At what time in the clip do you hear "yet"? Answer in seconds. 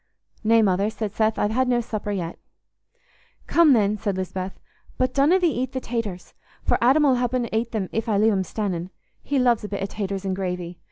2.09-2.39